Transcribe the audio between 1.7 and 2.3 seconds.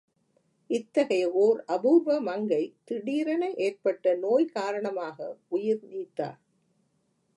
அபூர்வ